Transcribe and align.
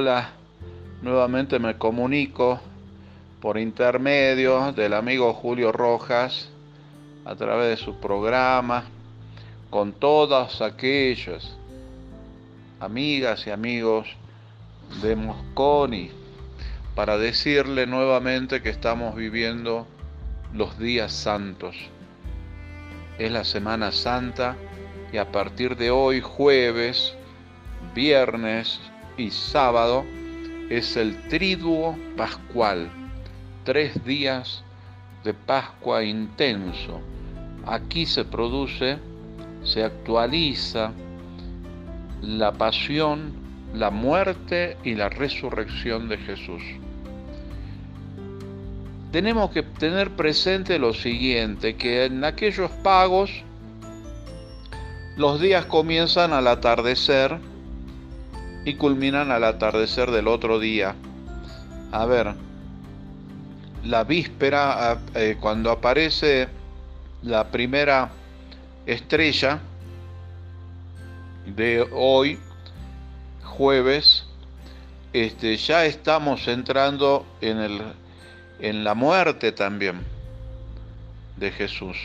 Hola, 0.00 0.30
nuevamente 1.02 1.58
me 1.58 1.76
comunico 1.76 2.60
por 3.40 3.58
intermedio 3.58 4.70
del 4.70 4.94
amigo 4.94 5.34
Julio 5.34 5.72
Rojas 5.72 6.50
a 7.24 7.34
través 7.34 7.70
de 7.70 7.84
su 7.84 7.98
programa 7.98 8.84
con 9.70 9.92
todas 9.92 10.62
aquellas 10.62 11.56
amigas 12.78 13.44
y 13.48 13.50
amigos 13.50 14.06
de 15.02 15.16
Mosconi 15.16 16.12
para 16.94 17.18
decirle 17.18 17.88
nuevamente 17.88 18.62
que 18.62 18.70
estamos 18.70 19.16
viviendo 19.16 19.84
los 20.54 20.78
días 20.78 21.12
santos. 21.12 21.74
Es 23.18 23.32
la 23.32 23.42
Semana 23.42 23.90
Santa 23.90 24.54
y 25.12 25.16
a 25.16 25.32
partir 25.32 25.76
de 25.76 25.90
hoy 25.90 26.20
jueves, 26.20 27.16
viernes 27.96 28.78
y 29.18 29.30
sábado 29.30 30.04
es 30.70 30.96
el 30.96 31.16
triduo 31.28 31.96
pascual, 32.16 32.88
tres 33.64 34.02
días 34.04 34.62
de 35.24 35.34
Pascua 35.34 36.04
intenso. 36.04 37.00
Aquí 37.66 38.06
se 38.06 38.24
produce, 38.24 38.98
se 39.64 39.82
actualiza 39.82 40.92
la 42.22 42.52
pasión, 42.52 43.32
la 43.74 43.90
muerte 43.90 44.76
y 44.84 44.94
la 44.94 45.08
resurrección 45.08 46.08
de 46.08 46.16
Jesús. 46.18 46.62
Tenemos 49.10 49.50
que 49.50 49.62
tener 49.62 50.10
presente 50.10 50.78
lo 50.78 50.94
siguiente, 50.94 51.76
que 51.76 52.04
en 52.04 52.24
aquellos 52.24 52.70
pagos 52.70 53.30
los 55.16 55.40
días 55.40 55.64
comienzan 55.66 56.32
al 56.32 56.46
atardecer 56.46 57.38
y 58.64 58.74
culminan 58.74 59.30
al 59.30 59.44
atardecer 59.44 60.10
del 60.10 60.28
otro 60.28 60.58
día. 60.58 60.94
A 61.92 62.06
ver, 62.06 62.34
la 63.84 64.04
víspera, 64.04 64.98
eh, 65.14 65.36
cuando 65.40 65.70
aparece 65.70 66.48
la 67.22 67.48
primera 67.48 68.10
estrella 68.86 69.60
de 71.46 71.86
hoy, 71.92 72.38
jueves, 73.42 74.26
este, 75.12 75.56
ya 75.56 75.86
estamos 75.86 76.46
entrando 76.48 77.24
en, 77.40 77.58
el, 77.58 77.82
en 78.60 78.84
la 78.84 78.94
muerte 78.94 79.52
también 79.52 80.00
de 81.36 81.50
Jesús 81.50 81.96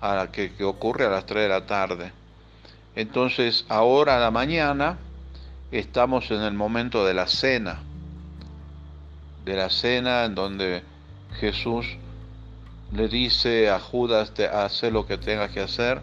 a 0.00 0.28
que, 0.30 0.52
que 0.52 0.64
ocurre 0.64 1.06
a 1.06 1.10
las 1.10 1.26
3 1.26 1.44
de 1.44 1.48
la 1.48 1.66
tarde. 1.66 2.12
Entonces, 2.94 3.64
ahora 3.68 4.16
a 4.16 4.20
la 4.20 4.30
mañana 4.30 4.98
estamos 5.70 6.30
en 6.30 6.42
el 6.42 6.54
momento 6.54 7.04
de 7.04 7.14
la 7.14 7.26
cena, 7.26 7.80
de 9.44 9.54
la 9.54 9.70
cena 9.70 10.24
en 10.24 10.34
donde 10.34 10.82
Jesús 11.38 11.86
le 12.92 13.08
dice 13.08 13.70
a 13.70 13.80
Judas, 13.80 14.32
hace 14.52 14.90
lo 14.90 15.06
que 15.06 15.18
tengas 15.18 15.50
que 15.50 15.60
hacer, 15.60 16.02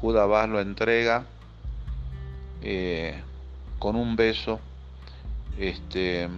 Judas 0.00 0.48
lo 0.48 0.60
entrega 0.60 1.24
eh, 2.62 3.20
con 3.78 3.96
un 3.96 4.16
beso, 4.16 4.60
este, 5.58 6.28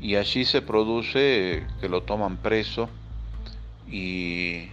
y 0.00 0.16
allí 0.16 0.44
se 0.44 0.62
produce 0.62 1.66
que 1.80 1.88
lo 1.88 2.02
toman 2.02 2.36
preso 2.36 2.88
y 3.88 4.68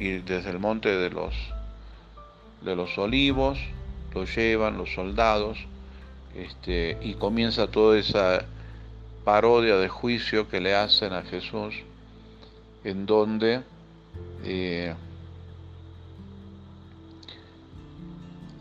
y 0.00 0.12
desde 0.22 0.50
el 0.50 0.58
monte 0.58 0.88
de 0.88 1.10
los, 1.10 1.34
de 2.62 2.74
los 2.74 2.96
olivos 2.96 3.58
lo 4.14 4.24
llevan 4.24 4.78
los 4.78 4.94
soldados 4.94 5.58
este, 6.34 6.98
y 7.02 7.14
comienza 7.14 7.66
toda 7.66 7.98
esa 7.98 8.44
parodia 9.24 9.76
de 9.76 9.88
juicio 9.88 10.48
que 10.48 10.60
le 10.60 10.74
hacen 10.74 11.12
a 11.12 11.22
Jesús, 11.22 11.74
en 12.84 13.06
donde 13.06 13.62
eh, 14.44 14.94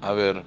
a 0.01 0.11
ver, 0.13 0.43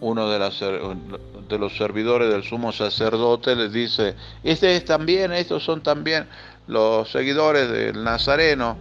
uno 0.00 0.30
de, 0.30 0.38
las, 0.38 0.60
de, 0.60 1.58
los 1.58 1.76
servidores 1.76 2.30
del 2.30 2.42
sumo 2.44 2.72
sacerdote 2.72 3.56
les 3.56 3.72
dice, 3.72 4.14
este 4.44 4.76
es 4.76 4.84
también, 4.84 5.32
estos 5.32 5.64
son 5.64 5.82
también 5.82 6.26
los 6.66 7.10
seguidores 7.10 7.70
del 7.70 8.02
Nazareno, 8.02 8.76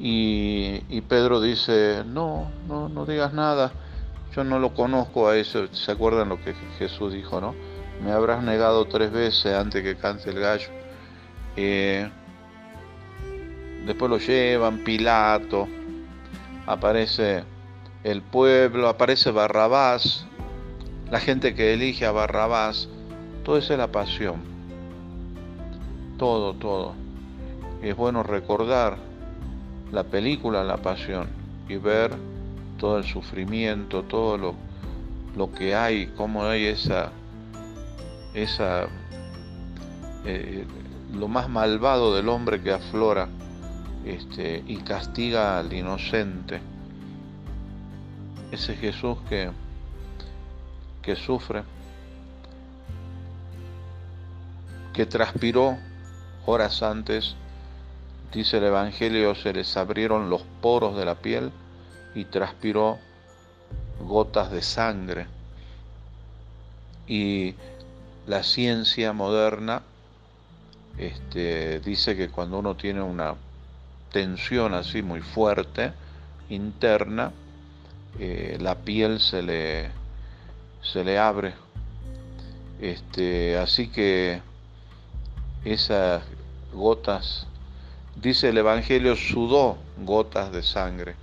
y, 0.00 1.00
Pedro 1.08 1.40
dice, 1.40 2.04
no, 2.06 2.52
no, 2.68 2.88
no 2.88 3.04
digas 3.04 3.32
nada, 3.32 3.72
yo 4.34 4.44
no 4.44 4.58
lo 4.58 4.74
conozco 4.74 5.28
a 5.28 5.36
eso. 5.36 5.66
¿Se 5.72 5.92
acuerdan 5.92 6.28
lo 6.28 6.42
que 6.42 6.54
Jesús 6.78 7.12
dijo, 7.12 7.40
no? 7.40 7.54
Me 8.02 8.12
habrás 8.12 8.42
negado 8.42 8.84
tres 8.86 9.10
veces 9.10 9.54
antes 9.54 9.82
que 9.82 9.96
cante 9.96 10.30
el 10.30 10.38
gallo. 10.38 10.68
Eh, 11.56 12.08
después 13.84 14.10
lo 14.10 14.18
llevan, 14.18 14.84
Pilato, 14.84 15.66
aparece 16.66 17.44
el 18.04 18.22
pueblo, 18.22 18.88
aparece 18.88 19.30
Barrabás, 19.32 20.26
la 21.10 21.18
gente 21.18 21.54
que 21.54 21.74
elige 21.74 22.06
a 22.06 22.12
Barrabás, 22.12 22.88
todo 23.44 23.58
es 23.58 23.68
la 23.70 23.88
pasión. 23.88 24.42
Todo, 26.18 26.54
todo. 26.54 26.94
es 27.82 27.96
bueno 27.96 28.22
recordar 28.22 28.98
la 29.92 30.04
película 30.04 30.64
La 30.64 30.78
Pasión 30.78 31.28
y 31.68 31.76
ver 31.76 32.10
todo 32.78 32.98
el 32.98 33.04
sufrimiento, 33.04 34.04
todo 34.04 34.38
lo, 34.38 34.54
lo 35.36 35.52
que 35.52 35.74
hay, 35.74 36.06
cómo 36.16 36.44
hay 36.44 36.66
esa, 36.66 37.10
esa 38.34 38.86
eh, 40.24 40.66
lo 41.12 41.28
más 41.28 41.48
malvado 41.48 42.14
del 42.14 42.28
hombre 42.28 42.62
que 42.62 42.72
aflora 42.72 43.28
este, 44.04 44.62
y 44.66 44.76
castiga 44.78 45.58
al 45.58 45.72
inocente. 45.72 46.60
Ese 48.50 48.74
Jesús 48.76 49.18
que, 49.28 49.50
que 51.02 51.16
sufre, 51.16 51.62
que 54.94 55.04
transpiró 55.04 55.76
horas 56.46 56.82
antes 56.82 57.36
Dice 58.32 58.58
el 58.58 58.64
Evangelio, 58.64 59.34
se 59.34 59.54
les 59.54 59.74
abrieron 59.76 60.28
los 60.28 60.42
poros 60.60 60.96
de 60.96 61.04
la 61.06 61.14
piel 61.14 61.50
y 62.18 62.24
transpiró 62.24 62.98
gotas 64.00 64.50
de 64.50 64.62
sangre. 64.62 65.26
Y 67.06 67.54
la 68.26 68.42
ciencia 68.42 69.12
moderna 69.12 69.82
este, 70.98 71.78
dice 71.80 72.16
que 72.16 72.28
cuando 72.28 72.58
uno 72.58 72.74
tiene 72.74 73.02
una 73.02 73.36
tensión 74.10 74.74
así 74.74 75.00
muy 75.00 75.20
fuerte, 75.20 75.92
interna, 76.48 77.30
eh, 78.18 78.58
la 78.60 78.74
piel 78.74 79.20
se 79.20 79.42
le, 79.42 79.90
se 80.82 81.04
le 81.04 81.18
abre. 81.18 81.54
Este, 82.80 83.56
así 83.58 83.88
que 83.88 84.42
esas 85.64 86.22
gotas 86.72 87.46
dice 88.16 88.48
el 88.48 88.58
Evangelio, 88.58 89.14
sudó 89.14 89.78
gotas 89.98 90.50
de 90.50 90.62
sangre. 90.64 91.14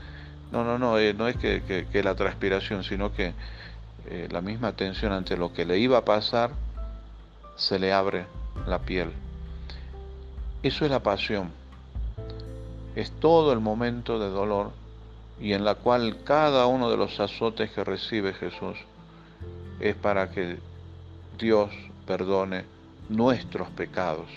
No, 0.56 0.64
no, 0.64 0.80
no, 0.80 0.98
eh, 0.98 1.14
no 1.14 1.28
es 1.28 1.36
que, 1.36 2.02
la 2.02 2.16
transpiración, 2.16 2.86
sino 2.86 3.12
que 3.12 3.34
eh, 4.06 4.30
la 4.32 4.40
misma 4.40 4.72
tensión 4.72 5.12
ante 5.12 5.36
lo 5.36 5.52
que 5.52 5.66
le 5.66 5.80
iba 5.80 5.98
a 5.98 6.06
pasar, 6.06 6.52
se 7.58 7.78
le 7.78 7.92
abre 7.92 8.26
la 8.66 8.80
piel. 8.80 9.12
Eso 10.64 10.86
es 10.86 10.92
la 10.92 11.04
pasión. 11.04 11.52
Es 12.96 13.12
todo 13.20 13.52
el 13.52 13.60
momento 13.60 14.18
de 14.18 14.30
dolor 14.30 14.72
y 15.42 15.52
en 15.52 15.66
la 15.66 15.76
cual 15.76 16.24
cada 16.24 16.68
uno 16.68 16.90
de 16.90 16.96
los 16.96 17.20
azotes 17.20 17.72
que 17.72 17.84
recibe 17.84 18.34
Jesús 18.34 18.78
es 19.82 19.96
para 19.98 20.32
que 20.32 20.58
Dios 21.38 21.70
perdone 22.08 22.64
nuestros 23.10 23.68
pecados 23.72 24.30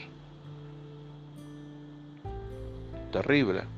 terrible. 3.12 3.77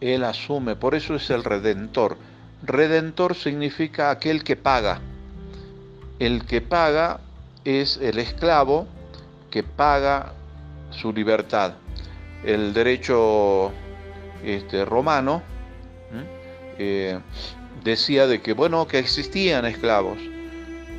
Él 0.00 0.24
asume, 0.24 0.76
por 0.76 0.94
eso 0.94 1.16
es 1.16 1.28
el 1.30 1.42
redentor. 1.42 2.16
Redentor 2.62 3.34
significa 3.34 4.10
aquel 4.10 4.44
que 4.44 4.56
paga. 4.56 5.00
El 6.18 6.44
que 6.46 6.60
paga 6.60 7.20
es 7.64 7.96
el 7.96 8.18
esclavo 8.18 8.86
que 9.50 9.62
paga 9.62 10.32
su 10.90 11.12
libertad. 11.12 11.74
El 12.44 12.72
derecho 12.72 13.72
este, 14.44 14.84
romano 14.84 15.42
eh, 16.78 17.18
decía 17.82 18.28
de 18.28 18.40
que, 18.40 18.52
bueno, 18.52 18.86
que 18.86 18.98
existían 18.98 19.64
esclavos. 19.64 20.18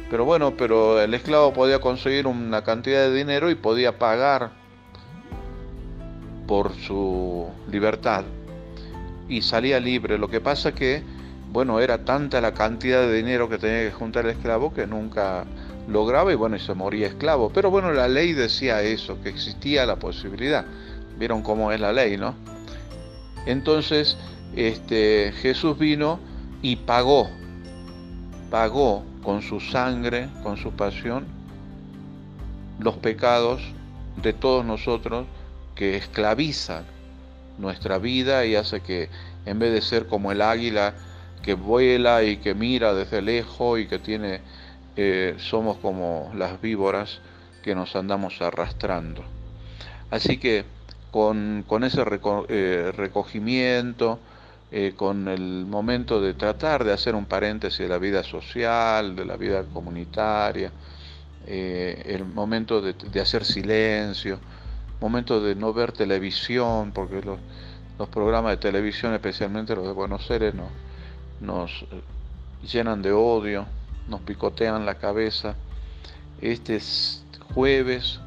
Pero 0.10 0.26
bueno, 0.26 0.56
pero 0.58 1.02
el 1.02 1.14
esclavo 1.14 1.54
podía 1.54 1.80
conseguir 1.80 2.28
una 2.28 2.64
cantidad 2.64 3.04
de 3.04 3.14
dinero 3.14 3.50
y 3.50 3.56
podía 3.56 3.98
pagar 3.98 4.52
por 6.48 6.74
su 6.76 7.48
libertad 7.72 8.26
y 9.30 9.42
salía 9.44 9.80
libre. 9.80 10.18
Lo 10.18 10.28
que 10.28 10.42
pasa 10.42 10.74
que, 10.74 11.04
bueno, 11.52 11.80
era 11.80 12.04
tanta 12.04 12.42
la 12.42 12.54
cantidad 12.54 13.02
de 13.02 13.14
dinero 13.16 13.48
que 13.48 13.58
tenía 13.58 13.84
que 13.84 13.92
juntar 13.92 14.26
el 14.26 14.32
esclavo 14.32 14.74
que 14.74 14.88
nunca 14.88 15.46
lograba 15.88 16.34
y 16.34 16.36
bueno, 16.36 16.56
y 16.56 16.60
se 16.60 16.74
moría 16.74 17.08
esclavo. 17.08 17.52
Pero 17.54 17.70
bueno, 17.70 17.94
la 17.94 18.08
ley 18.08 18.34
decía 18.34 18.82
eso, 18.82 19.22
que 19.22 19.30
existía 19.30 19.86
la 19.86 19.98
posibilidad. 19.98 20.66
Vieron 21.18 21.44
cómo 21.44 21.72
es 21.72 21.80
la 21.80 21.94
ley, 21.94 22.18
¿no? 22.18 22.36
Entonces, 23.46 24.18
este, 24.56 25.32
Jesús 25.42 25.78
vino 25.78 26.20
y 26.62 26.76
pagó, 26.76 27.30
pagó 28.50 29.06
con 29.24 29.42
su 29.42 29.60
sangre, 29.60 30.30
con 30.44 30.58
su 30.58 30.72
pasión, 30.72 31.26
los 32.80 32.96
pecados 32.98 33.62
de 34.22 34.34
todos 34.34 34.66
nosotros 34.66 35.26
que 35.76 35.96
esclavizan 35.98 36.84
nuestra 37.60 38.00
vida 38.00 38.46
y 38.46 38.56
hace 38.56 38.82
que 38.82 39.10
en 39.46 39.60
vez 39.60 39.74
de 39.74 39.82
ser 39.82 40.08
como 40.08 40.32
el 40.32 40.42
águila 40.42 40.94
que 41.42 41.54
vuela 41.54 42.24
y 42.24 42.38
que 42.38 42.54
mira 42.54 42.94
desde 42.94 43.22
lejos 43.22 43.80
y 43.80 43.88
que 43.88 44.00
tiene, 44.00 44.42
eh, 44.96 45.36
somos 45.38 45.78
como 45.78 46.32
las 46.36 46.62
víboras 46.62 47.20
que 47.64 47.76
nos 47.76 47.96
andamos 47.96 48.42
arrastrando. 48.42 49.24
Así 50.12 50.38
que 50.38 50.66
con, 51.12 51.66
ese 51.84 52.04
eh, 52.50 52.92
recogimiento, 52.96 54.20
eh, 54.72 54.94
con 54.96 55.28
el 55.28 55.66
momento 55.66 56.22
de 56.22 56.34
tratar 56.34 56.84
de 56.84 56.94
hacer 56.94 57.16
un 57.16 57.26
paréntesis 57.26 57.80
de 57.80 57.88
la 57.88 57.98
vida 57.98 58.24
social, 58.24 59.16
de 59.16 59.26
la 59.26 59.38
vida 59.38 59.64
comunitaria, 59.74 60.72
el 61.48 62.26
momento 62.26 62.80
de, 62.80 63.20
hacer 63.20 63.44
silencio, 63.44 64.40
momento 65.00 65.42
de 65.42 65.56
no 65.56 65.74
ver 65.74 65.92
televisión, 65.92 66.92
porque 66.94 67.22
los, 67.22 67.40
programas 68.10 68.52
de 68.52 68.58
televisión, 68.58 69.14
especialmente 69.14 69.76
los 69.76 69.86
de 69.86 69.92
Buenos 69.92 70.30
Aires, 70.32 70.54
no, 70.54 70.70
nos 71.42 71.72
eh, 71.84 72.02
llenan 72.72 73.02
de 73.02 73.12
odio, 73.12 73.66
nos 74.08 74.22
picotean 74.22 74.86
la 74.86 74.96
cabeza. 74.96 75.56
Este 76.42 76.80
jueves, 77.54 78.20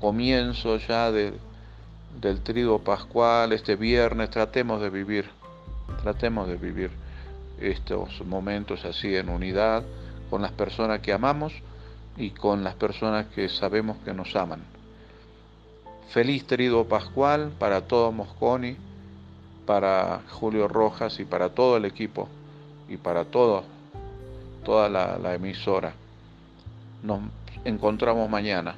comienzo 0.00 0.76
ya 0.78 1.10
del 1.10 2.40
trigo 2.42 2.80
pascual, 2.80 3.52
este 3.52 3.76
viernes, 3.76 4.30
tratemos 4.30 4.80
de 4.80 4.90
vivir, 4.90 5.30
tratemos 6.02 6.48
de 6.48 6.56
vivir 6.56 6.90
estos 7.60 8.20
momentos 8.26 8.84
así 8.84 9.16
en 9.16 9.30
unidad 9.30 9.82
con 10.28 10.42
las 10.42 10.52
personas 10.52 11.00
que 11.00 11.12
amamos 11.12 11.54
y 12.16 12.30
con 12.30 12.64
las 12.64 12.74
personas 12.74 13.26
que 13.34 13.48
sabemos 13.48 13.96
que 14.04 14.12
nos 14.12 14.34
aman. 14.36 14.75
Feliz 16.10 16.46
trigo 16.46 16.84
pascual 16.86 17.52
para 17.58 17.82
todo 17.82 18.12
Mosconi, 18.12 18.76
para 19.66 20.22
Julio 20.30 20.68
Rojas 20.68 21.18
y 21.20 21.24
para 21.24 21.50
todo 21.50 21.76
el 21.76 21.84
equipo 21.84 22.28
y 22.88 22.96
para 22.96 23.24
toda 23.24 23.64
la 24.88 25.34
emisora. 25.34 25.92
Nos 27.02 27.20
encontramos 27.64 28.30
mañana. 28.30 28.76